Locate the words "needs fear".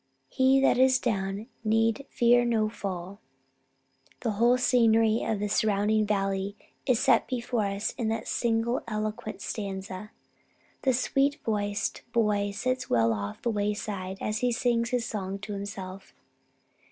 1.63-2.43